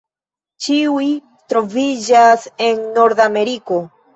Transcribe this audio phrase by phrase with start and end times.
[0.67, 1.09] Ĉiuj
[1.53, 3.83] troviĝas en Nordameriko.